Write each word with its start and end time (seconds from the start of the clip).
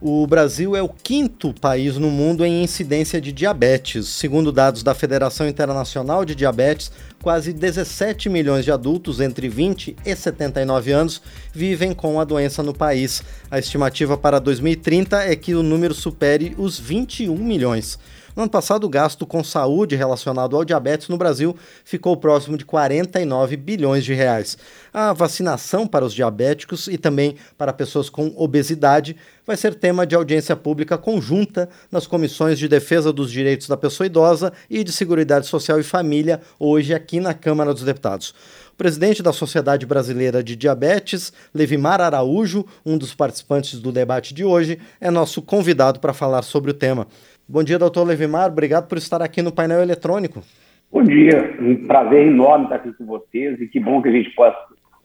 O 0.00 0.24
Brasil 0.28 0.76
é 0.76 0.82
o 0.82 0.88
quinto 0.88 1.52
país 1.52 1.96
no 1.96 2.08
mundo 2.08 2.46
em 2.46 2.62
incidência 2.62 3.20
de 3.20 3.32
diabetes. 3.32 4.06
Segundo 4.06 4.52
dados 4.52 4.84
da 4.84 4.94
Federação 4.94 5.48
Internacional 5.48 6.24
de 6.24 6.36
Diabetes, 6.36 6.92
quase 7.20 7.52
17 7.52 8.28
milhões 8.28 8.64
de 8.64 8.70
adultos 8.70 9.18
entre 9.18 9.48
20 9.48 9.96
e 10.06 10.14
79 10.14 10.92
anos 10.92 11.20
vivem 11.52 11.92
com 11.92 12.20
a 12.20 12.24
doença 12.24 12.62
no 12.62 12.72
país. 12.72 13.24
A 13.50 13.58
estimativa 13.58 14.16
para 14.16 14.38
2030 14.38 15.20
é 15.20 15.34
que 15.34 15.56
o 15.56 15.64
número 15.64 15.92
supere 15.92 16.54
os 16.56 16.78
21 16.78 17.36
milhões. 17.36 17.98
No 18.38 18.44
ano 18.44 18.50
passado, 18.52 18.84
o 18.84 18.88
gasto 18.88 19.26
com 19.26 19.42
saúde 19.42 19.96
relacionado 19.96 20.54
ao 20.54 20.64
diabetes 20.64 21.08
no 21.08 21.16
Brasil 21.16 21.56
ficou 21.84 22.16
próximo 22.16 22.56
de 22.56 22.64
49 22.64 23.56
bilhões 23.56 24.04
de 24.04 24.14
reais. 24.14 24.56
A 24.94 25.12
vacinação 25.12 25.88
para 25.88 26.04
os 26.04 26.14
diabéticos 26.14 26.86
e 26.86 26.96
também 26.96 27.34
para 27.56 27.72
pessoas 27.72 28.08
com 28.08 28.32
obesidade 28.36 29.16
vai 29.44 29.56
ser 29.56 29.74
tema 29.74 30.06
de 30.06 30.14
audiência 30.14 30.54
pública 30.54 30.96
conjunta 30.96 31.68
nas 31.90 32.06
comissões 32.06 32.60
de 32.60 32.68
defesa 32.68 33.12
dos 33.12 33.28
direitos 33.28 33.66
da 33.66 33.76
pessoa 33.76 34.06
idosa 34.06 34.52
e 34.70 34.84
de 34.84 34.92
Seguridade 34.92 35.48
Social 35.48 35.80
e 35.80 35.82
Família, 35.82 36.40
hoje 36.60 36.94
aqui 36.94 37.18
na 37.18 37.34
Câmara 37.34 37.74
dos 37.74 37.82
Deputados. 37.82 38.32
Presidente 38.78 39.24
da 39.24 39.32
Sociedade 39.32 39.84
Brasileira 39.84 40.40
de 40.40 40.54
Diabetes, 40.54 41.32
Levimar 41.52 42.00
Araújo, 42.00 42.64
um 42.86 42.96
dos 42.96 43.12
participantes 43.12 43.80
do 43.80 43.90
debate 43.90 44.32
de 44.32 44.44
hoje, 44.44 44.78
é 45.00 45.10
nosso 45.10 45.42
convidado 45.42 45.98
para 45.98 46.14
falar 46.14 46.42
sobre 46.42 46.70
o 46.70 46.74
tema. 46.74 47.08
Bom 47.48 47.64
dia, 47.64 47.76
doutor 47.76 48.06
Levimar. 48.06 48.52
Obrigado 48.52 48.86
por 48.86 48.96
estar 48.96 49.20
aqui 49.20 49.42
no 49.42 49.50
painel 49.50 49.82
eletrônico. 49.82 50.44
Bom 50.92 51.02
dia. 51.02 51.56
Um 51.60 51.88
prazer 51.88 52.28
enorme 52.28 52.66
estar 52.66 52.76
aqui 52.76 52.92
com 52.92 53.04
vocês 53.04 53.60
e 53.60 53.66
que 53.66 53.80
bom 53.80 54.00
que 54.00 54.10
a 54.10 54.12
gente 54.12 54.30
possa 54.36 54.56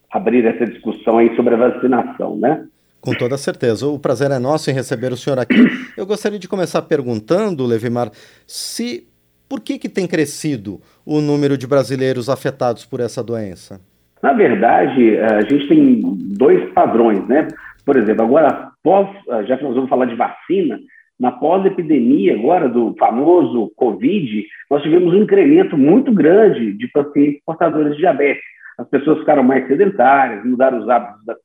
abrir 0.08 0.46
essa 0.46 0.64
discussão 0.66 1.18
aí 1.18 1.34
sobre 1.34 1.54
a 1.54 1.68
vacinação, 1.68 2.36
né? 2.36 2.64
Com 3.00 3.12
toda 3.12 3.36
certeza. 3.36 3.88
O 3.88 3.98
prazer 3.98 4.30
é 4.30 4.38
nosso 4.38 4.70
em 4.70 4.72
receber 4.72 5.12
o 5.12 5.16
senhor 5.16 5.40
aqui. 5.40 5.56
Eu 5.96 6.06
gostaria 6.06 6.38
de 6.38 6.46
começar 6.46 6.80
perguntando, 6.82 7.66
Levimar, 7.66 8.12
se 8.46 9.08
por 9.48 9.60
que, 9.60 9.78
que 9.78 9.88
tem 9.88 10.06
crescido 10.06 10.80
o 11.04 11.20
número 11.20 11.56
de 11.56 11.66
brasileiros 11.66 12.28
afetados 12.28 12.84
por 12.84 13.00
essa 13.00 13.22
doença? 13.22 13.80
Na 14.22 14.32
verdade, 14.32 15.18
a 15.18 15.42
gente 15.42 15.68
tem 15.68 16.00
dois 16.36 16.72
padrões, 16.72 17.26
né? 17.28 17.48
Por 17.84 17.96
exemplo, 17.96 18.24
agora, 18.24 18.70
pós, 18.82 19.08
já 19.46 19.56
que 19.58 19.64
nós 19.64 19.74
vamos 19.74 19.90
falar 19.90 20.06
de 20.06 20.14
vacina, 20.14 20.78
na 21.20 21.30
pós-epidemia 21.30 22.34
agora 22.34 22.68
do 22.68 22.94
famoso 22.98 23.70
Covid, 23.76 24.44
nós 24.70 24.82
tivemos 24.82 25.12
um 25.12 25.22
incremento 25.22 25.76
muito 25.76 26.12
grande 26.12 26.72
de 26.72 26.88
pacientes 26.88 27.40
portadores 27.44 27.92
de 27.92 27.98
diabetes. 27.98 28.42
As 28.78 28.88
pessoas 28.88 29.20
ficaram 29.20 29.42
mais 29.42 29.66
sedentárias, 29.68 30.44
mudaram 30.44 30.80
os 30.80 30.88
hábitos 30.88 31.36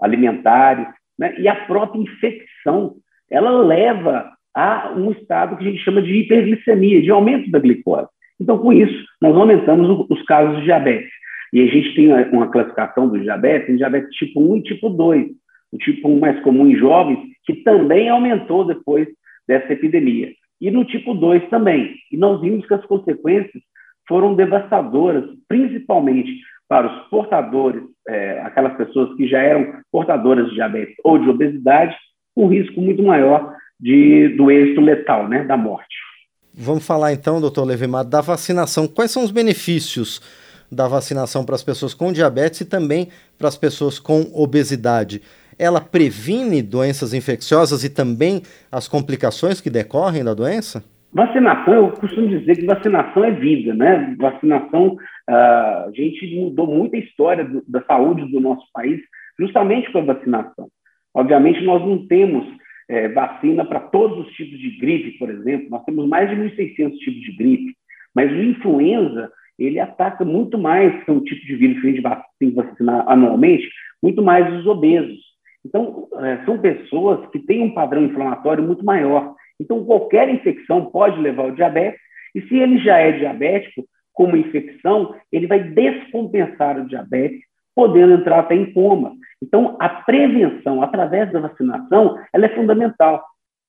alimentares, 0.00 0.86
né? 1.18 1.34
e 1.38 1.46
a 1.46 1.54
própria 1.66 2.00
infecção, 2.00 2.94
ela 3.30 3.50
leva 3.50 4.30
a 4.54 4.92
um 4.96 5.10
estado 5.12 5.56
que 5.56 5.64
a 5.66 5.70
gente 5.70 5.82
chama 5.82 6.02
de 6.02 6.14
hiperglicemia, 6.14 7.02
de 7.02 7.10
aumento 7.10 7.50
da 7.50 7.58
glicose. 7.58 8.08
Então, 8.40 8.58
com 8.58 8.72
isso, 8.72 9.04
nós 9.20 9.34
aumentamos 9.36 10.06
os 10.10 10.22
casos 10.24 10.58
de 10.58 10.64
diabetes. 10.64 11.10
E 11.52 11.60
a 11.60 11.66
gente 11.66 11.94
tem 11.94 12.12
uma 12.32 12.50
classificação 12.50 13.08
do 13.08 13.20
diabetes 13.20 13.68
em 13.68 13.76
diabetes 13.76 14.10
tipo 14.16 14.40
1 14.40 14.56
e 14.56 14.62
tipo 14.62 14.88
2 14.88 15.26
o 15.72 15.78
tipo 15.78 16.08
1 16.08 16.20
mais 16.20 16.38
comum 16.40 16.66
em 16.66 16.76
jovens, 16.76 17.18
que 17.44 17.54
também 17.64 18.08
aumentou 18.08 18.64
depois 18.64 19.08
dessa 19.48 19.72
epidemia. 19.72 20.30
E 20.60 20.70
no 20.70 20.84
tipo 20.84 21.14
2 21.14 21.48
também. 21.48 21.94
E 22.10 22.16
nós 22.16 22.40
vimos 22.40 22.66
que 22.66 22.74
as 22.74 22.84
consequências 22.84 23.62
foram 24.06 24.34
devastadoras, 24.34 25.24
principalmente 25.48 26.38
para 26.68 26.86
os 26.86 27.08
portadores, 27.08 27.82
é, 28.08 28.40
aquelas 28.40 28.76
pessoas 28.76 29.14
que 29.16 29.26
já 29.26 29.38
eram 29.40 29.80
portadoras 29.90 30.48
de 30.48 30.54
diabetes 30.54 30.94
ou 31.02 31.18
de 31.18 31.28
obesidade, 31.28 31.96
um 32.36 32.46
risco 32.46 32.80
muito 32.80 33.02
maior 33.02 33.54
de, 33.82 34.28
do 34.36 34.50
êxito 34.50 34.80
letal, 34.80 35.28
né, 35.28 35.44
da 35.44 35.56
morte. 35.56 35.96
Vamos 36.54 36.86
falar 36.86 37.12
então, 37.12 37.40
doutor 37.40 37.64
Levemar, 37.64 38.04
da 38.04 38.20
vacinação. 38.20 38.86
Quais 38.86 39.10
são 39.10 39.24
os 39.24 39.30
benefícios 39.30 40.20
da 40.70 40.88
vacinação 40.88 41.44
para 41.44 41.54
as 41.54 41.62
pessoas 41.62 41.92
com 41.92 42.12
diabetes 42.12 42.62
e 42.62 42.64
também 42.64 43.08
para 43.36 43.48
as 43.48 43.56
pessoas 43.56 43.98
com 43.98 44.30
obesidade? 44.32 45.20
ela 45.58 45.80
previne 45.80 46.62
doenças 46.62 47.14
infecciosas 47.14 47.84
e 47.84 47.94
também 47.94 48.42
as 48.70 48.88
complicações 48.88 49.60
que 49.60 49.70
decorrem 49.70 50.24
da 50.24 50.34
doença? 50.34 50.82
Vacinação, 51.12 51.74
eu 51.74 51.90
costumo 51.92 52.26
dizer 52.26 52.56
que 52.56 52.66
vacinação 52.66 53.24
é 53.24 53.30
vida, 53.30 53.74
né? 53.74 54.16
Vacinação, 54.18 54.96
uh, 55.28 55.86
a 55.86 55.90
gente 55.94 56.34
mudou 56.34 56.66
muito 56.66 56.96
a 56.96 56.98
história 56.98 57.44
do, 57.44 57.62
da 57.68 57.82
saúde 57.82 58.30
do 58.32 58.40
nosso 58.40 58.64
país 58.72 58.98
justamente 59.38 59.92
com 59.92 59.98
a 59.98 60.14
vacinação. 60.14 60.68
Obviamente, 61.14 61.62
nós 61.64 61.82
não 61.82 62.06
temos 62.06 62.46
é, 62.92 63.08
vacina 63.08 63.64
para 63.64 63.80
todos 63.80 64.26
os 64.26 64.32
tipos 64.34 64.58
de 64.58 64.78
gripe, 64.78 65.18
por 65.18 65.30
exemplo, 65.30 65.70
nós 65.70 65.82
temos 65.84 66.06
mais 66.06 66.28
de 66.28 66.36
1.600 66.36 66.98
tipos 66.98 67.22
de 67.22 67.36
gripe, 67.38 67.74
mas 68.14 68.30
o 68.30 68.42
influenza, 68.42 69.32
ele 69.58 69.80
ataca 69.80 70.26
muito 70.26 70.58
mais, 70.58 71.02
que 71.02 71.10
é 71.10 71.14
um 71.14 71.24
tipo 71.24 71.40
de 71.46 71.56
vírus 71.56 71.80
que 71.80 71.86
a 71.86 71.90
gente 71.90 72.02
tem 72.38 72.50
que 72.50 72.56
vacinar 72.56 73.08
anualmente, 73.08 73.66
muito 74.02 74.22
mais 74.22 74.52
os 74.58 74.66
obesos. 74.66 75.18
Então, 75.64 76.06
é, 76.18 76.44
são 76.44 76.58
pessoas 76.58 77.26
que 77.30 77.38
têm 77.38 77.62
um 77.62 77.72
padrão 77.72 78.04
inflamatório 78.04 78.62
muito 78.62 78.84
maior. 78.84 79.34
Então, 79.58 79.82
qualquer 79.86 80.28
infecção 80.28 80.84
pode 80.84 81.18
levar 81.18 81.44
ao 81.44 81.52
diabetes, 81.52 81.98
e 82.34 82.42
se 82.42 82.56
ele 82.56 82.78
já 82.78 82.98
é 82.98 83.12
diabético, 83.12 83.86
com 84.12 84.24
uma 84.24 84.36
infecção, 84.36 85.14
ele 85.32 85.46
vai 85.46 85.60
descompensar 85.60 86.78
o 86.78 86.86
diabetes, 86.86 87.40
podendo 87.74 88.12
entrar 88.12 88.40
até 88.40 88.54
em 88.54 88.70
coma. 88.70 89.14
Então, 89.42 89.76
a 89.80 89.88
prevenção 89.88 90.82
através 90.82 91.32
da 91.32 91.40
vacinação, 91.40 92.16
ela 92.32 92.46
é 92.46 92.54
fundamental. 92.54 93.24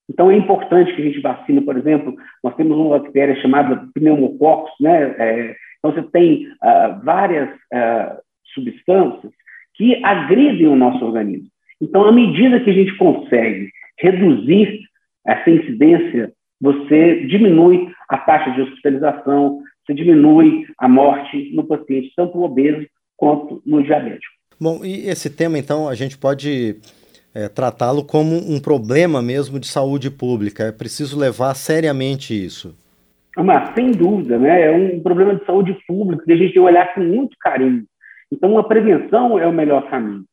Então, 0.07 0.29
é 0.29 0.38
importante 0.38 0.94
que 0.94 1.01
a 1.01 1.06
gente 1.06 1.19
vacine, 1.19 1.61
por 1.61 1.75
exemplo, 1.75 2.13
nós 2.44 2.56
temos 2.56 2.78
uma 2.78 3.00
bactéria 3.00 3.35
chamada 3.41 3.88
pneumococcus, 3.95 4.72
né? 4.79 5.16
É, 5.17 5.56
então, 5.79 5.91
você 5.91 6.03
tem 6.12 6.47
uh, 6.47 7.03
várias 7.03 7.50
uh, 7.50 8.22
substâncias 8.53 9.33
que 9.73 10.00
agridem 10.06 10.67
o 10.67 10.75
nosso 10.75 11.03
organismo. 11.03 11.50
Então, 11.81 12.06
à 12.06 12.12
medida 12.12 12.59
que 12.59 12.69
a 12.69 12.73
gente 12.73 12.95
consegue 12.95 13.72
reduzir 14.00 14.79
essa 15.25 15.50
incidência, 15.50 16.31
você 16.62 17.25
diminui 17.25 17.91
a 18.09 18.17
taxa 18.17 18.51
de 18.51 18.62
hospitalização, 18.62 19.59
você 19.85 19.94
diminui 19.94 20.66
a 20.78 20.88
morte 20.88 21.51
no 21.53 21.66
paciente, 21.66 22.13
tanto 22.16 22.41
obeso 22.41 22.85
quanto 23.17 23.62
no 23.66 23.81
diabético. 23.81 24.32
Bom, 24.59 24.81
e 24.84 25.08
esse 25.09 25.30
tema, 25.30 25.58
então, 25.58 25.90
a 25.90 25.96
gente 25.96 26.18
pode 26.18 26.78
é, 27.34 27.50
tratá-lo 27.50 28.03
como 28.03 28.36
um 28.36 28.59
problema 28.59 29.22
mesmo 29.22 29.59
de 29.59 29.68
saúde 29.68 30.12
pública. 30.12 30.64
É 30.64 30.72
preciso 30.72 31.19
levar 31.19 31.53
seriamente 31.56 32.34
isso. 32.34 32.75
Mas, 33.36 33.74
sem 33.74 33.92
dúvida, 33.92 34.38
né? 34.38 34.68
é 34.68 34.72
um 34.72 35.00
problema 35.00 35.36
de 35.36 35.46
saúde 35.46 35.75
pública 35.88 36.24
que 36.24 36.31
a 36.31 36.36
gente 36.36 36.46
tem 36.46 36.53
que 36.53 36.59
olhar 36.59 36.94
com 36.94 37.02
muito 37.02 37.36
carinho. 37.40 37.84
Então, 38.31 38.58
a 38.58 38.63
prevenção 38.63 39.40
é 39.40 39.47
o 39.47 39.53
melhor 39.53 39.90
caminho. 39.90 40.24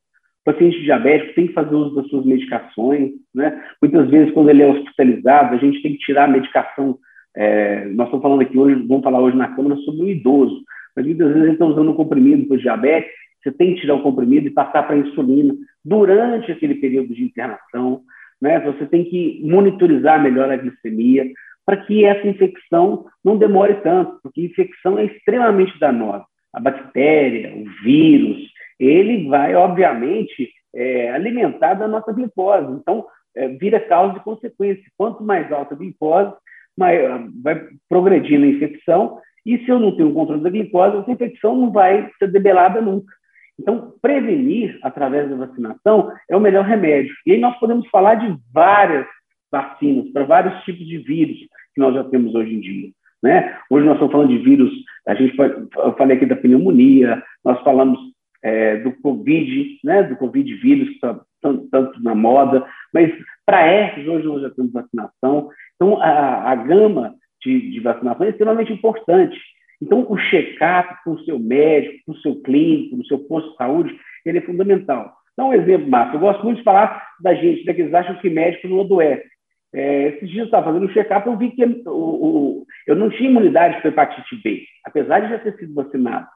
O 0.41 0.51
paciente 0.51 0.81
diabético 0.81 1.35
tem 1.35 1.47
que 1.47 1.53
fazer 1.53 1.75
uso 1.75 1.95
das 1.95 2.07
suas 2.07 2.25
medicações, 2.25 3.11
né? 3.33 3.61
Muitas 3.81 4.09
vezes, 4.09 4.33
quando 4.33 4.49
ele 4.49 4.63
é 4.63 4.67
hospitalizado, 4.67 5.55
a 5.55 5.57
gente 5.57 5.81
tem 5.83 5.93
que 5.93 5.99
tirar 5.99 6.25
a 6.25 6.27
medicação. 6.27 6.97
É, 7.35 7.85
nós 7.85 8.07
estamos 8.07 8.23
falando 8.23 8.41
aqui 8.41 8.57
hoje, 8.57 8.83
vamos 8.87 9.03
falar 9.03 9.19
hoje 9.19 9.37
na 9.37 9.55
Câmara 9.55 9.75
sobre 9.77 10.01
o 10.01 10.09
idoso, 10.09 10.63
mas 10.95 11.05
muitas 11.05 11.27
vezes 11.27 11.43
ele 11.43 11.53
está 11.53 11.65
usando 11.65 11.91
um 11.91 11.95
comprimido 11.95 12.47
para 12.47 12.57
diabetes, 12.57 13.11
você 13.41 13.51
tem 13.51 13.73
que 13.73 13.81
tirar 13.81 13.95
o 13.95 14.03
comprimido 14.03 14.47
e 14.47 14.51
passar 14.51 14.83
para 14.83 14.95
a 14.95 14.99
insulina 14.99 15.55
durante 15.83 16.51
aquele 16.51 16.75
período 16.75 17.13
de 17.13 17.23
internação, 17.23 18.01
né? 18.41 18.59
Você 18.59 18.85
tem 18.85 19.03
que 19.03 19.41
monitorizar 19.43 20.21
melhor 20.21 20.51
a 20.51 20.57
glicemia 20.57 21.25
para 21.65 21.77
que 21.77 22.05
essa 22.05 22.27
infecção 22.27 23.05
não 23.23 23.37
demore 23.37 23.75
tanto, 23.75 24.19
porque 24.21 24.41
infecção 24.41 24.97
é 24.97 25.05
extremamente 25.05 25.77
danosa. 25.79 26.25
A 26.53 26.59
bactéria, 26.59 27.55
o 27.55 27.63
vírus, 27.83 28.37
ele 28.79 29.27
vai, 29.27 29.55
obviamente, 29.55 30.51
é, 30.73 31.11
alimentar 31.11 31.75
da 31.75 31.87
nossa 31.87 32.11
glicose. 32.11 32.73
Então, 32.73 33.05
é, 33.35 33.47
vira 33.47 33.79
causa 33.79 34.17
e 34.17 34.23
consequência. 34.23 34.83
Quanto 34.97 35.23
mais 35.23 35.51
alta 35.51 35.75
a 35.75 35.77
glicose, 35.77 36.33
mais, 36.77 36.99
vai 37.41 37.67
progredindo 37.87 38.45
a 38.45 38.49
infecção, 38.49 39.19
e 39.45 39.57
se 39.59 39.69
eu 39.69 39.79
não 39.79 39.95
tenho 39.95 40.13
controle 40.13 40.41
da 40.41 40.49
glicose, 40.49 40.97
essa 40.97 41.11
infecção 41.11 41.55
não 41.55 41.71
vai 41.71 42.09
ser 42.19 42.31
debelada 42.31 42.81
nunca. 42.81 43.13
Então, 43.61 43.93
prevenir 44.01 44.79
através 44.81 45.29
da 45.29 45.35
vacinação 45.35 46.11
é 46.27 46.35
o 46.35 46.39
melhor 46.39 46.65
remédio. 46.65 47.13
E 47.27 47.33
aí 47.33 47.39
nós 47.39 47.57
podemos 47.59 47.87
falar 47.89 48.15
de 48.15 48.35
várias 48.51 49.05
vacinas 49.51 50.09
para 50.11 50.23
vários 50.23 50.63
tipos 50.63 50.85
de 50.87 50.97
vírus 50.97 51.37
que 51.73 51.79
nós 51.79 51.93
já 51.93 52.03
temos 52.05 52.33
hoje 52.33 52.55
em 52.55 52.59
dia. 52.59 52.89
Né? 53.21 53.55
Hoje 53.69 53.85
nós 53.85 53.95
estamos 53.95 54.11
falando 54.11 54.29
de 54.29 54.39
vírus, 54.39 54.71
a 55.07 55.13
gente 55.13 55.37
eu 55.37 55.93
falei 55.95 56.17
aqui 56.17 56.25
da 56.25 56.35
pneumonia, 56.35 57.21
nós 57.45 57.61
falamos 57.61 57.99
é, 58.43 58.77
do 58.77 58.91
Covid, 58.93 59.79
né, 59.83 60.03
do 60.03 60.15
Covid 60.15 60.51
vírus, 60.55 60.87
que 60.89 60.95
está 60.95 61.19
tanto, 61.39 61.67
tanto, 61.69 62.01
na 62.01 62.15
moda, 62.15 62.65
mas 62.91 63.11
para 63.45 63.67
herpes, 63.67 64.07
hoje 64.07 64.25
nós 64.25 64.41
já 64.41 64.49
temos 64.49 64.71
vacinação. 64.71 65.49
Então, 65.75 66.01
a, 66.01 66.51
a 66.51 66.55
gama 66.55 67.13
de, 67.43 67.71
de, 67.71 67.79
vacinação 67.79 68.25
é 68.25 68.29
extremamente 68.29 68.73
importante. 68.73 69.39
Então, 69.81 70.05
o 70.07 70.17
check-up 70.17 70.95
com 71.03 71.11
o 71.11 71.23
seu 71.23 71.39
médico, 71.39 71.99
com 72.05 72.11
o 72.11 72.17
seu 72.17 72.41
clínico, 72.41 72.97
no 72.97 73.05
seu 73.05 73.19
posto 73.19 73.49
de 73.51 73.57
saúde, 73.57 73.99
ele 74.25 74.37
é 74.37 74.41
fundamental. 74.41 75.11
Então, 75.33 75.49
um 75.49 75.53
exemplo, 75.53 75.89
Márcio, 75.89 76.15
eu 76.15 76.19
gosto 76.19 76.43
muito 76.43 76.57
de 76.57 76.63
falar 76.63 77.03
da 77.19 77.33
gente, 77.33 77.65
né, 77.65 77.73
que 77.73 77.81
eles 77.81 77.93
acham 77.93 78.15
que 78.17 78.29
médico 78.29 78.67
não 78.67 78.81
adoece. 78.81 79.29
É, 79.73 80.09
esses 80.09 80.29
dias 80.29 80.39
eu 80.39 80.45
estava 80.45 80.65
fazendo 80.65 80.85
um 80.85 80.93
check-up 80.93 81.25
eu 81.25 81.37
vi 81.37 81.51
que 81.51 81.63
o, 81.63 81.89
o, 81.89 82.65
eu 82.85 82.95
não 82.95 83.09
tinha 83.09 83.29
imunidade 83.29 83.79
para 83.79 83.89
hepatite 83.89 84.35
B, 84.43 84.63
apesar 84.85 85.21
de 85.21 85.29
já 85.29 85.39
ter 85.39 85.57
sido 85.57 85.73
vacinado. 85.73 86.27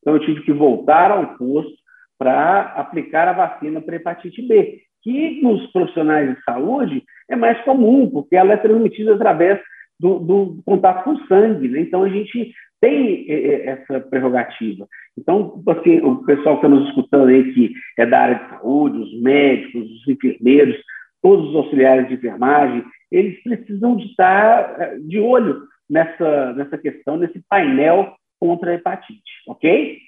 Então, 0.00 0.14
eu 0.14 0.20
tive 0.20 0.42
que 0.42 0.52
voltar 0.52 1.10
ao 1.10 1.36
posto 1.36 1.72
para 2.18 2.62
aplicar 2.76 3.26
a 3.26 3.32
vacina 3.32 3.80
para 3.80 3.96
hepatite 3.96 4.42
B, 4.42 4.80
que 5.02 5.40
nos 5.42 5.66
profissionais 5.72 6.36
de 6.36 6.42
saúde 6.44 7.02
é 7.28 7.34
mais 7.34 7.60
comum, 7.62 8.08
porque 8.08 8.36
ela 8.36 8.52
é 8.52 8.56
transmitida 8.56 9.14
através 9.14 9.60
do, 9.98 10.18
do 10.18 10.62
contato 10.64 11.04
com 11.04 11.16
sangue. 11.26 11.68
Né? 11.68 11.80
Então, 11.80 12.04
a 12.04 12.08
gente 12.08 12.52
tem 12.82 13.24
é, 13.28 13.34
é, 13.34 13.66
essa 13.68 14.00
prerrogativa. 14.00 14.88
Então, 15.16 15.62
assim, 15.68 16.00
o 16.00 16.16
pessoal 16.24 16.58
que 16.58 16.66
está 16.66 16.68
nos 16.68 16.88
escutando 16.88 17.28
aí, 17.28 17.54
que 17.54 17.72
é 17.96 18.04
da 18.04 18.20
área 18.20 18.34
de 18.34 18.50
saúde, 18.50 18.98
os 18.98 19.22
médicos, 19.22 19.88
os 19.88 20.08
enfermeiros, 20.08 20.76
todos 21.22 21.50
os 21.50 21.56
auxiliares 21.56 22.08
de 22.08 22.14
enfermagem, 22.14 22.84
eles 23.10 23.40
precisam 23.44 23.96
de 23.96 24.06
estar 24.06 24.80
é, 24.80 24.98
de 24.98 25.20
olho 25.20 25.62
nessa, 25.88 26.52
nessa 26.54 26.76
questão, 26.76 27.16
nesse 27.16 27.40
painel 27.48 28.14
contra 28.40 28.72
a 28.72 28.74
hepatite, 28.74 29.22
ok? 29.46 29.98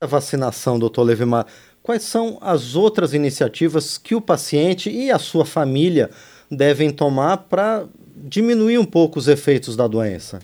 A 0.00 0.06
vacinação, 0.06 0.78
doutor 0.78 1.02
Levimar, 1.02 1.46
quais 1.82 2.02
são 2.02 2.38
as 2.40 2.74
outras 2.74 3.12
iniciativas 3.12 3.98
que 3.98 4.14
o 4.14 4.22
paciente 4.22 4.88
e 4.90 5.10
a 5.10 5.18
sua 5.18 5.44
família 5.44 6.08
devem 6.50 6.90
tomar 6.90 7.36
para 7.36 7.86
diminuir 8.16 8.78
um 8.78 8.84
pouco 8.86 9.18
os 9.18 9.28
efeitos 9.28 9.76
da 9.76 9.86
doença? 9.86 10.40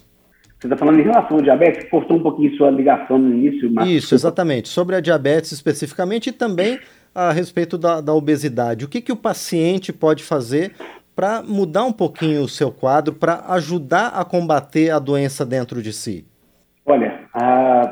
Você 0.63 0.69
está 0.69 0.77
falando 0.77 1.01
em 1.01 1.03
relação 1.03 1.39
ao 1.39 1.43
diabetes, 1.43 1.91
cortou 1.91 2.19
um 2.19 2.23
pouquinho 2.23 2.57
sua 2.57 2.71
ligação 2.71 3.19
no 3.19 3.35
início, 3.35 3.69
mas... 3.73 3.89
Isso, 3.89 4.15
exatamente. 4.15 4.69
Sobre 4.69 4.95
a 4.95 5.01
diabetes 5.01 5.51
especificamente 5.51 6.29
e 6.29 6.33
também 6.33 6.79
a 7.13 7.33
respeito 7.33 7.77
da, 7.77 8.01
da 8.01 8.15
obesidade. 8.15 8.85
O 8.85 8.89
que, 8.89 9.01
que 9.01 9.11
o 9.11 9.17
paciente 9.17 9.93
pode 9.93 10.23
fazer 10.23 10.71
para 11.17 11.43
mudar 11.43 11.83
um 11.83 11.93
pouquinho 11.93 12.43
o 12.45 12.49
seu 12.49 12.71
quadro, 12.71 13.13
para 13.13 13.45
ajudar 13.55 14.11
a 14.11 14.25
combater 14.25 14.91
a 14.91 15.01
doença 15.01 15.45
dentro 15.45 15.83
de 15.83 15.93
si? 15.93 16.25
Olha, 16.87 17.25
a, 17.35 17.91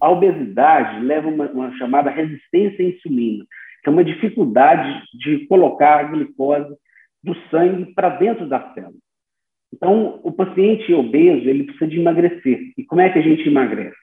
a 0.00 0.10
obesidade 0.10 0.98
leva 1.04 1.28
uma, 1.28 1.48
uma 1.48 1.78
chamada 1.78 2.10
resistência 2.10 2.84
à 2.84 2.88
insulina, 2.88 3.44
que 3.84 3.88
é 3.88 3.92
uma 3.92 4.02
dificuldade 4.02 5.00
de 5.14 5.46
colocar 5.46 6.00
a 6.00 6.02
glicose 6.02 6.74
do 7.22 7.36
sangue 7.52 7.94
para 7.94 8.08
dentro 8.08 8.48
da 8.48 8.72
célula. 8.74 8.94
Então, 9.72 10.20
o 10.22 10.30
paciente 10.30 10.92
obeso, 10.92 11.48
ele 11.48 11.64
precisa 11.64 11.86
de 11.88 11.98
emagrecer. 11.98 12.72
E 12.76 12.84
como 12.84 13.00
é 13.00 13.10
que 13.10 13.18
a 13.18 13.22
gente 13.22 13.48
emagrece? 13.48 13.96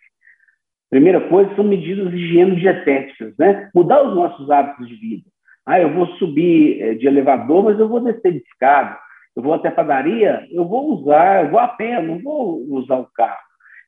Primeira 0.90 1.22
coisa 1.30 1.54
são 1.56 1.64
medidas 1.64 2.10
de 2.10 2.18
higiene 2.18 2.56
dietéticas, 2.56 3.36
né? 3.38 3.70
Mudar 3.76 4.02
os 4.04 4.16
nossos 4.16 4.50
hábitos 4.50 4.88
de 4.88 4.96
vida. 4.96 5.30
Ah, 5.66 5.80
eu 5.80 5.94
vou 5.94 6.08
subir 6.18 6.82
eh, 6.82 6.94
de 6.96 7.06
elevador, 7.06 7.66
mas 7.66 7.80
eu 7.80 7.88
vou 7.88 8.00
descer 8.00 8.32
de 8.32 8.40
escada. 8.40 8.98
Eu 9.36 9.44
vou 9.44 9.54
até 9.54 9.70
padaria, 9.70 10.48
eu 10.52 10.66
vou 10.66 10.96
usar, 10.96 11.46
eu 11.46 11.52
vou 11.52 11.60
a 11.60 11.68
pé, 11.68 12.02
não 12.02 12.20
vou 12.20 12.66
usar 12.72 12.98
o 12.98 13.06
carro. 13.14 13.38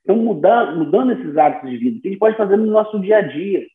Então, 0.04 0.16
mudando, 0.16 0.78
mudando 0.78 1.14
esses 1.14 1.36
hábitos 1.36 1.72
de 1.72 1.78
vida, 1.78 2.00
que 2.02 2.08
a 2.08 2.12
gente 2.12 2.20
pode 2.20 2.38
fazer 2.38 2.58
no 2.58 2.68
nosso 2.68 3.00
dia 3.00 3.18
a 3.18 3.22
dia. 3.22 3.66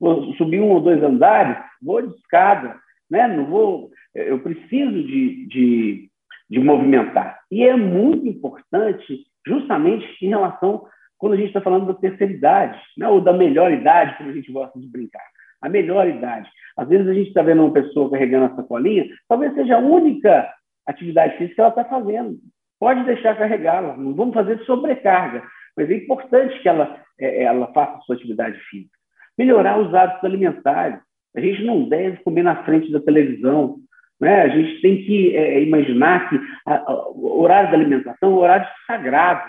Vou 0.00 0.32
subir 0.34 0.60
um 0.60 0.70
ou 0.70 0.80
dois 0.80 1.02
andares, 1.02 1.56
vou 1.82 2.00
de 2.00 2.14
escada, 2.16 2.76
né? 3.10 3.28
Não 3.28 3.44
vou, 3.44 3.90
eu 4.14 4.38
preciso 4.40 5.02
de, 5.04 5.46
de 5.46 6.09
de 6.50 6.58
movimentar. 6.58 7.40
E 7.50 7.62
é 7.62 7.76
muito 7.76 8.26
importante, 8.26 9.24
justamente 9.46 10.06
em 10.20 10.28
relação 10.28 10.84
quando 11.16 11.34
a 11.34 11.36
gente 11.36 11.48
está 11.48 11.60
falando 11.60 11.86
da 11.86 11.94
terceira 11.94 12.32
idade, 12.32 12.80
né? 12.96 13.06
ou 13.06 13.20
da 13.20 13.32
melhor 13.32 13.70
idade, 13.70 14.16
como 14.16 14.30
a 14.30 14.32
gente 14.32 14.50
gosta 14.50 14.80
de 14.80 14.88
brincar. 14.88 15.22
A 15.62 15.68
melhor 15.68 16.08
idade. 16.08 16.50
Às 16.76 16.88
vezes 16.88 17.06
a 17.06 17.12
gente 17.12 17.28
está 17.28 17.42
vendo 17.42 17.62
uma 17.62 17.72
pessoa 17.72 18.10
carregando 18.10 18.46
a 18.46 18.56
sacolinha, 18.56 19.06
talvez 19.28 19.54
seja 19.54 19.76
a 19.76 19.80
única 19.80 20.50
atividade 20.86 21.36
física 21.36 21.54
que 21.54 21.60
ela 21.60 21.68
está 21.68 21.84
fazendo. 21.84 22.38
Pode 22.80 23.04
deixar 23.04 23.36
carregá-la, 23.36 23.96
não 23.96 24.14
vamos 24.14 24.34
fazer 24.34 24.58
sobrecarga, 24.64 25.42
mas 25.76 25.90
é 25.90 25.94
importante 25.94 26.58
que 26.60 26.68
ela, 26.68 26.98
é, 27.18 27.42
ela 27.42 27.70
faça 27.74 28.00
sua 28.00 28.16
atividade 28.16 28.58
física. 28.70 28.98
Melhorar 29.36 29.78
os 29.78 29.94
hábitos 29.94 30.24
alimentares. 30.24 30.98
A 31.36 31.40
gente 31.40 31.62
não 31.62 31.88
deve 31.88 32.16
comer 32.24 32.42
na 32.42 32.64
frente 32.64 32.90
da 32.90 33.00
televisão, 33.00 33.76
né? 34.20 34.42
A 34.42 34.48
gente 34.48 34.80
tem 34.82 35.02
que 35.02 35.34
é, 35.34 35.62
imaginar 35.62 36.28
que 36.28 36.38
a, 36.66 36.74
a, 36.74 37.08
o 37.10 37.40
horário 37.40 37.70
da 37.70 37.76
alimentação 37.76 38.30
é 38.30 38.32
um 38.32 38.38
horário 38.38 38.68
sagrado 38.86 39.48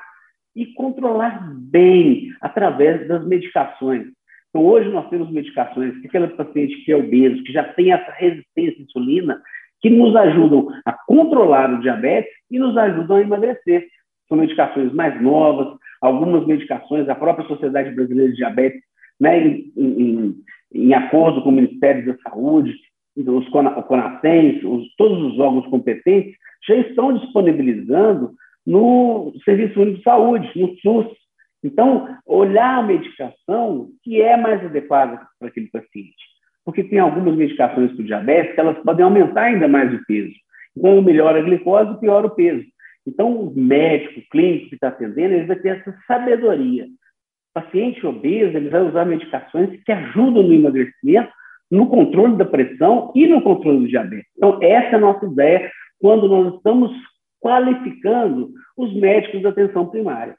e 0.55 0.65
controlar 0.73 1.41
bem 1.55 2.29
através 2.41 3.07
das 3.07 3.25
medicações. 3.25 4.07
Então, 4.49 4.65
hoje 4.65 4.89
nós 4.89 5.09
temos 5.09 5.31
medicações 5.31 5.97
que 5.99 6.07
aquele 6.07 6.27
paciente 6.29 6.83
que 6.83 6.91
é 6.91 6.95
obeso, 6.95 7.43
que 7.43 7.53
já 7.53 7.63
tem 7.63 7.91
essa 7.91 8.11
resistência 8.11 8.79
à 8.79 8.83
insulina, 8.83 9.41
que 9.81 9.89
nos 9.89 10.15
ajudam 10.15 10.67
a 10.85 10.93
controlar 10.93 11.73
o 11.73 11.81
diabetes 11.81 12.31
e 12.49 12.59
nos 12.59 12.77
ajudam 12.77 13.17
a 13.17 13.21
emagrecer. 13.21 13.87
São 14.27 14.37
medicações 14.37 14.93
mais 14.93 15.21
novas, 15.21 15.77
algumas 16.01 16.45
medicações, 16.45 17.07
a 17.07 17.15
própria 17.15 17.47
Sociedade 17.47 17.91
Brasileira 17.91 18.31
de 18.31 18.37
Diabetes, 18.37 18.81
né, 19.19 19.39
em, 19.39 19.71
em, 19.77 20.35
em 20.73 20.93
acordo 20.93 21.41
com 21.41 21.49
o 21.49 21.53
Ministério 21.53 22.05
da 22.05 22.29
Saúde, 22.29 22.73
os 23.27 23.47
CONASENS, 23.49 24.63
os, 24.63 24.95
todos 24.95 25.33
os 25.33 25.39
órgãos 25.39 25.67
competentes, 25.67 26.35
já 26.67 26.75
estão 26.75 27.13
disponibilizando 27.17 28.31
no 28.65 29.33
Serviço 29.43 29.79
Único 29.81 29.97
de 29.97 30.03
Saúde, 30.03 30.51
no 30.55 30.75
SUS. 30.77 31.07
Então, 31.63 32.07
olhar 32.25 32.79
a 32.79 32.83
medicação 32.83 33.89
que 34.03 34.21
é 34.21 34.35
mais 34.35 34.63
adequada 34.63 35.21
para 35.39 35.47
aquele 35.47 35.67
paciente. 35.67 36.31
Porque 36.65 36.83
tem 36.83 36.99
algumas 36.99 37.35
medicações 37.35 37.91
para 37.91 38.01
o 38.01 38.05
diabetes 38.05 38.53
que 38.53 38.59
elas 38.59 38.77
podem 38.83 39.03
aumentar 39.03 39.43
ainda 39.43 39.67
mais 39.67 39.93
o 39.93 40.05
peso. 40.05 40.33
Então, 40.75 41.01
melhora 41.01 41.39
a 41.39 41.43
glicose, 41.43 41.99
piora 41.99 42.27
o 42.27 42.35
peso. 42.35 42.65
Então, 43.05 43.31
o 43.31 43.53
médico, 43.55 44.19
o 44.19 44.29
clínico 44.29 44.69
que 44.69 44.75
está 44.75 44.89
atendendo, 44.89 45.33
ele 45.33 45.47
vai 45.47 45.55
ter 45.57 45.69
essa 45.79 45.95
sabedoria. 46.07 46.85
O 46.85 47.61
paciente 47.61 48.05
obeso, 48.05 48.55
ele 48.55 48.69
vai 48.69 48.81
usar 48.81 49.05
medicações 49.05 49.83
que 49.83 49.91
ajudam 49.91 50.43
no 50.43 50.53
emagrecimento, 50.53 51.31
no 51.71 51.87
controle 51.87 52.35
da 52.35 52.45
pressão 52.45 53.11
e 53.15 53.25
no 53.25 53.41
controle 53.41 53.79
do 53.79 53.87
diabetes. 53.87 54.27
Então, 54.35 54.59
essa 54.61 54.89
é 54.89 54.95
a 54.95 54.99
nossa 54.99 55.25
ideia 55.25 55.71
quando 55.99 56.27
nós 56.27 56.55
estamos 56.55 56.91
qualificando 57.39 58.51
os 58.77 58.93
médicos 58.93 59.41
da 59.41 59.49
atenção 59.49 59.87
primária. 59.87 60.35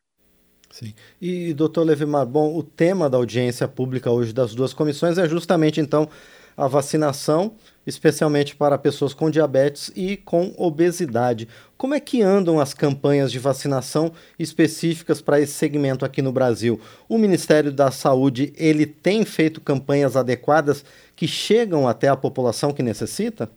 Sim. 0.71 0.95
E, 1.21 1.53
doutor 1.53 1.85
Levimar, 1.85 2.27
bom, 2.27 2.57
o 2.57 2.63
tema 2.63 3.09
da 3.09 3.17
audiência 3.19 3.67
pública 3.67 4.11
hoje 4.11 4.33
das 4.33 4.55
duas 4.55 4.73
comissões 4.73 5.19
é 5.19 5.29
justamente, 5.29 5.81
então, 5.81 6.09
a 6.57 6.67
vacinação, 6.67 7.55
especialmente 7.87 8.55
para 8.55 8.79
pessoas 8.79 9.13
com 9.15 9.31
diabetes 9.31 9.93
e 9.97 10.17
com 10.17 10.53
obesidade. 10.57 11.49
Como 11.77 11.95
é 11.95 12.01
que 12.01 12.23
andam 12.23 12.61
as 12.61 12.75
campanhas 12.75 13.33
de 13.33 13.39
vacinação 13.39 14.13
específicas 14.39 15.21
para 15.21 15.41
esse 15.41 15.53
segmento 15.53 16.05
aqui 16.05 16.23
no 16.23 16.33
Brasil? 16.33 16.81
O 17.09 17.19
Ministério 17.19 17.73
da 17.73 17.91
Saúde, 17.91 18.53
ele 18.57 18.87
tem 18.87 19.25
feito 19.25 19.61
campanhas 19.61 20.17
adequadas 20.17 20.85
que 21.17 21.27
chegam 21.27 21.89
até 21.89 22.09
a 22.09 22.17
população 22.17 22.73
que 22.73 22.83
necessita? 22.83 23.51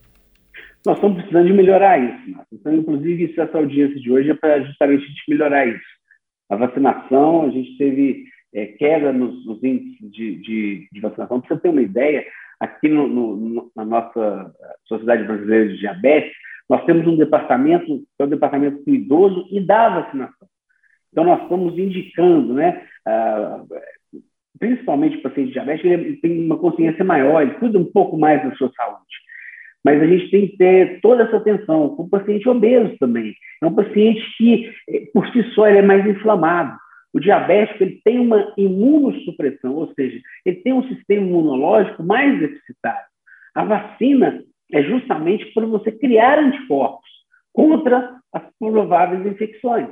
Nós 0.86 0.98
estamos 0.98 1.18
precisando 1.18 1.48
de 1.48 1.54
melhorar 1.54 1.98
isso. 1.98 2.40
Então, 2.52 2.74
inclusive, 2.74 3.34
essa 3.38 3.58
audiência 3.58 4.00
de 4.00 4.12
hoje 4.12 4.30
é 4.30 4.36
para 4.36 4.62
justamente 4.62 5.04
melhorar 5.28 5.68
isso. 5.68 5.96
A 6.50 6.56
vacinação, 6.56 7.48
a 7.48 7.50
gente 7.50 7.76
teve 7.78 8.26
é, 8.54 8.68
queda 8.68 9.12
nos, 9.12 9.46
nos 9.46 9.62
índices 9.64 10.12
de, 10.12 10.36
de, 10.36 10.88
de, 10.92 11.02
vacinação. 11.02 11.42
Para 11.42 11.56
você 11.56 11.62
ter 11.62 11.70
uma 11.70 11.82
ideia, 11.82 12.24
aqui 12.60 12.88
no, 12.88 13.08
no, 13.08 13.72
na 13.76 13.86
nossa 13.86 14.54
Sociedade 14.86 15.24
Brasileira 15.24 15.70
de 15.70 15.80
Diabetes, 15.80 16.32
nós 16.70 16.84
temos 16.86 17.06
um 17.08 17.18
departamento, 17.18 17.86
que 17.86 18.22
é 18.22 18.24
o 18.24 18.30
departamento 18.30 18.84
do 18.84 18.94
idoso 18.94 19.48
e 19.52 19.60
da 19.60 20.02
vacinação. 20.02 20.48
Então, 21.12 21.24
nós 21.24 21.44
estamos 21.44 21.78
indicando, 21.78 22.54
né, 22.54 22.82
ah, 23.06 23.64
principalmente 24.60 25.18
o 25.18 25.22
paciente 25.22 25.52
diabético, 25.52 25.88
ele 25.88 26.18
tem 26.18 26.46
uma 26.46 26.58
consciência 26.58 27.04
maior, 27.04 27.42
ele 27.42 27.54
cuida 27.56 27.78
um 27.78 27.86
pouco 27.86 28.18
mais 28.18 28.44
da 28.44 28.56
sua 28.56 28.72
saúde. 28.76 29.26
Mas 29.84 30.02
a 30.02 30.08
gente 30.08 30.32
tem 30.32 30.48
que 30.48 30.58
ter 30.58 31.00
toda 31.02 31.24
essa 31.24 31.38
atenção 31.38 31.96
com 31.96 32.04
o 32.04 32.10
paciente 32.10 32.50
obeso 32.50 32.98
também. 33.00 33.36
É 33.62 33.68
um 33.68 33.76
paciente 33.76 34.22
que, 34.36 34.74
eh, 34.90 35.08
por 35.14 35.28
si 35.28 35.44
só, 35.54 35.68
ele 35.68 35.78
é 35.78 35.82
mais 35.84 36.06
inflamado. 36.08 36.76
O 37.16 37.20
diabético 37.20 37.82
ele 37.82 38.02
tem 38.04 38.20
uma 38.20 38.54
imunossupressão, 38.58 39.74
ou 39.74 39.94
seja, 39.94 40.20
ele 40.46 40.58
tem 40.58 40.74
um 40.74 40.86
sistema 40.90 41.26
imunológico 41.26 42.04
mais 42.04 42.38
deficitário. 42.38 43.06
A 43.56 43.64
vacina 43.64 44.44
é 44.74 44.84
justamente 44.84 45.46
para 45.54 45.66
você 45.66 45.94
criar 45.94 46.40
anticorpos 46.40 47.10
contra 47.54 48.20
as 48.34 48.44
prováveis 48.60 49.26
infecções. 49.26 49.88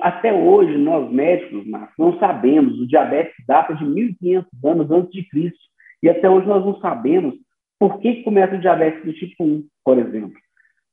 Até 0.00 0.32
hoje, 0.32 0.78
nós 0.78 1.12
médicos, 1.12 1.66
não 1.98 2.18
sabemos, 2.18 2.80
o 2.80 2.86
diabetes 2.86 3.34
data 3.46 3.74
de 3.74 3.84
1.500 3.84 4.46
anos 4.64 4.90
antes 4.90 5.12
de 5.12 5.28
Cristo, 5.28 5.60
e 6.02 6.08
até 6.08 6.30
hoje 6.30 6.46
nós 6.46 6.64
não 6.64 6.80
sabemos 6.80 7.34
por 7.78 8.00
que 8.00 8.22
começa 8.22 8.54
o 8.54 8.60
diabetes 8.60 9.04
do 9.04 9.12
tipo 9.12 9.44
1, 9.44 9.66
por 9.84 9.98
exemplo. 9.98 10.38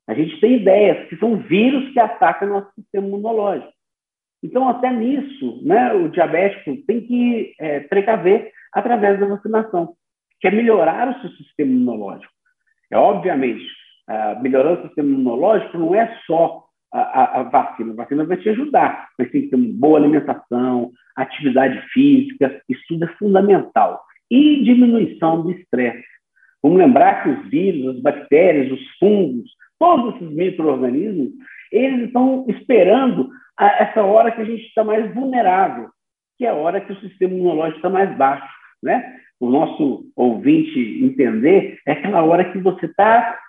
A 0.07 0.13
gente 0.13 0.41
tem 0.41 0.57
ideias 0.57 1.07
que 1.07 1.15
são 1.15 1.37
vírus 1.37 1.93
que 1.93 1.99
atacam 2.01 2.49
nosso 2.49 2.69
sistema 2.75 3.07
imunológico. 3.07 3.74
Então, 4.43 4.67
até 4.69 4.91
nisso, 4.91 5.61
né, 5.63 5.93
o 5.93 6.09
diabético 6.09 6.75
tem 6.85 7.01
que 7.01 7.53
é, 7.59 7.79
precaver 7.81 8.51
através 8.73 9.19
da 9.19 9.25
vacinação. 9.25 9.93
que 10.41 10.47
é 10.47 10.51
melhorar 10.51 11.09
o 11.09 11.21
seu 11.21 11.29
sistema 11.31 11.71
imunológico. 11.71 12.31
É 12.91 12.97
obviamente, 12.97 13.65
uh, 14.09 14.41
melhorando 14.43 14.81
o 14.81 14.87
sistema 14.87 15.09
imunológico 15.09 15.77
não 15.77 15.95
é 15.95 16.13
só 16.27 16.65
a, 16.93 16.99
a, 16.99 17.39
a, 17.39 17.43
vacina. 17.43 17.93
A 17.93 17.95
vacina 17.95 18.25
vai 18.25 18.37
te 18.37 18.49
ajudar, 18.49 19.09
mas 19.17 19.31
tem 19.31 19.43
que 19.43 19.49
ter 19.49 19.55
uma 19.55 19.73
boa 19.73 19.97
alimentação, 19.97 20.91
atividade 21.15 21.81
física, 21.93 22.61
isso 22.69 22.81
tudo 22.87 23.05
é 23.05 23.07
fundamental. 23.17 24.01
E 24.29 24.63
diminuição 24.63 25.41
do 25.41 25.51
estresse. 25.51 26.05
Vamos 26.61 26.79
lembrar 26.79 27.23
que 27.23 27.29
os 27.29 27.49
vírus, 27.49 27.95
as 27.95 28.01
bactérias, 28.01 28.71
os 28.71 28.97
fungos, 28.99 29.49
todos 29.79 30.15
esses 30.15 30.35
micro-organismos, 30.35 31.31
eles 31.71 32.07
estão 32.07 32.45
esperando 32.49 33.29
essa 33.59 34.03
hora 34.03 34.31
que 34.31 34.41
a 34.41 34.45
gente 34.45 34.65
está 34.65 34.83
mais 34.83 35.13
vulnerável, 35.13 35.89
que 36.37 36.45
é 36.45 36.49
a 36.49 36.55
hora 36.55 36.81
que 36.81 36.91
o 36.91 36.99
sistema 36.99 37.33
imunológico 37.33 37.77
está 37.77 37.89
mais 37.89 38.15
baixo. 38.17 38.47
Né? 38.83 39.17
O 39.39 39.49
nosso 39.49 40.05
ouvinte 40.15 40.79
entender 41.03 41.79
é 41.85 41.93
aquela 41.93 42.23
hora 42.23 42.51
que 42.51 42.59
você 42.59 42.85
está 42.85 43.39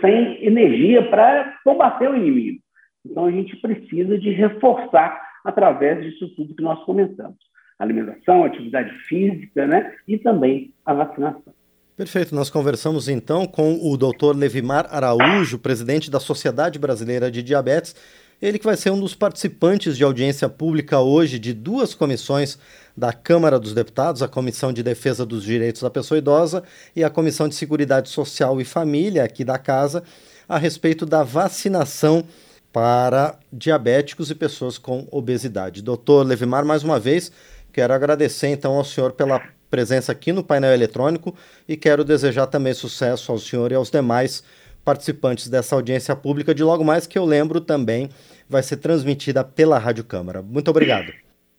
sem 0.00 0.44
energia 0.44 1.08
para 1.08 1.58
combater 1.64 2.10
o 2.10 2.16
inimigo. 2.16 2.60
Então, 3.04 3.26
a 3.26 3.30
gente 3.30 3.56
precisa 3.56 4.18
de 4.18 4.30
reforçar 4.30 5.20
através 5.44 6.04
disso 6.04 6.34
tudo 6.36 6.54
que 6.54 6.62
nós 6.62 6.82
comentamos. 6.84 7.38
Alimentação, 7.78 8.44
atividade 8.44 8.92
física 9.06 9.66
né? 9.66 9.94
e 10.06 10.18
também 10.18 10.72
a 10.84 10.94
vacinação. 10.94 11.54
Perfeito. 12.02 12.34
Nós 12.34 12.50
conversamos 12.50 13.08
então 13.08 13.46
com 13.46 13.78
o 13.80 13.96
Dr. 13.96 14.34
Levimar 14.34 14.88
Araújo, 14.90 15.56
presidente 15.56 16.10
da 16.10 16.18
Sociedade 16.18 16.76
Brasileira 16.76 17.30
de 17.30 17.44
Diabetes. 17.44 17.94
Ele 18.42 18.58
que 18.58 18.64
vai 18.64 18.76
ser 18.76 18.90
um 18.90 18.98
dos 18.98 19.14
participantes 19.14 19.96
de 19.96 20.02
audiência 20.02 20.48
pública 20.48 20.98
hoje 20.98 21.38
de 21.38 21.52
duas 21.52 21.94
comissões 21.94 22.58
da 22.96 23.12
Câmara 23.12 23.56
dos 23.56 23.72
Deputados, 23.72 24.20
a 24.20 24.26
Comissão 24.26 24.72
de 24.72 24.82
Defesa 24.82 25.24
dos 25.24 25.44
Direitos 25.44 25.80
da 25.80 25.90
Pessoa 25.90 26.18
Idosa 26.18 26.64
e 26.96 27.04
a 27.04 27.08
Comissão 27.08 27.48
de 27.48 27.54
Seguridade 27.54 28.08
Social 28.08 28.60
e 28.60 28.64
Família 28.64 29.22
aqui 29.22 29.44
da 29.44 29.56
casa, 29.56 30.02
a 30.48 30.58
respeito 30.58 31.06
da 31.06 31.22
vacinação 31.22 32.24
para 32.72 33.38
diabéticos 33.52 34.28
e 34.28 34.34
pessoas 34.34 34.76
com 34.76 35.06
obesidade. 35.08 35.80
Doutor 35.80 36.26
Levimar, 36.26 36.64
mais 36.64 36.82
uma 36.82 36.98
vez, 36.98 37.30
quero 37.72 37.94
agradecer 37.94 38.48
então 38.48 38.72
ao 38.72 38.84
senhor 38.84 39.12
pela 39.12 39.40
presença 39.72 40.12
aqui 40.12 40.34
no 40.34 40.44
painel 40.44 40.74
eletrônico 40.74 41.34
e 41.66 41.78
quero 41.78 42.04
desejar 42.04 42.46
também 42.46 42.74
sucesso 42.74 43.32
ao 43.32 43.38
senhor 43.38 43.72
e 43.72 43.74
aos 43.74 43.90
demais 43.90 44.44
participantes 44.84 45.48
dessa 45.48 45.74
audiência 45.74 46.14
pública 46.14 46.54
de 46.54 46.62
logo 46.62 46.84
mais 46.84 47.06
que 47.06 47.18
eu 47.18 47.24
lembro 47.24 47.58
também 47.58 48.10
vai 48.50 48.62
ser 48.62 48.76
transmitida 48.76 49.42
pela 49.42 49.78
Rádio 49.78 50.04
Câmara. 50.04 50.42
Muito 50.42 50.68
obrigado. 50.68 51.10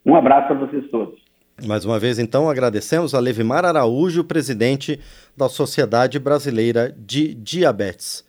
Um 0.05 0.15
abraço 0.15 0.53
a 0.53 0.55
vocês 0.55 0.83
todos. 0.91 1.19
Mais 1.65 1.85
uma 1.85 1.97
vez, 1.97 2.19
então, 2.19 2.47
agradecemos 2.47 3.15
a 3.15 3.19
Levimar 3.19 3.65
Araújo, 3.65 4.23
presidente 4.23 4.99
da 5.35 5.49
Sociedade 5.49 6.19
Brasileira 6.19 6.95
de 6.95 7.33
Diabetes. 7.33 8.23